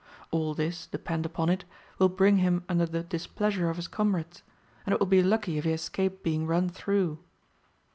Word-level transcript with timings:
All 0.31 0.55
this, 0.55 0.87
depend 0.87 1.27
upon 1.27 1.49
it, 1.49 1.63
will 1.99 2.09
bring 2.09 2.37
him 2.37 2.63
under 2.67 2.87
the 2.87 3.03
displeasure 3.03 3.69
of 3.69 3.75
his 3.75 3.87
comrades; 3.87 4.41
and 4.83 4.93
it 4.95 4.99
will 4.99 5.05
be 5.05 5.21
lucky 5.21 5.59
if 5.59 5.63
he 5.63 5.73
escape 5.73 6.23
being 6.23 6.47
run 6.47 6.69
through.' 6.69 7.19